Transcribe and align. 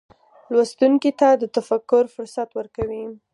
لوستونکي 0.53 1.11
ته 1.19 1.29
د 1.41 1.43
تفکر 1.55 2.03
فرصت 2.15 2.49
ورکوي. 2.59 3.03